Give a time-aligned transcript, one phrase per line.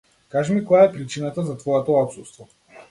[0.35, 2.53] Кажи ми која е причината за твоето отсуство.